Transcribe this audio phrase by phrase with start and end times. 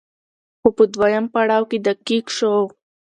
[0.59, 2.53] خو په دويم پړاو کې دقيق شو